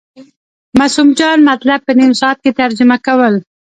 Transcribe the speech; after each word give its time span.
معصوم 0.77 1.09
جان 1.19 1.39
مطلب 1.49 1.79
په 1.87 1.91
نیم 1.99 2.11
ساعت 2.21 2.37
کې 2.43 2.51
ترجمه 2.59 2.97
کول. 3.05 3.33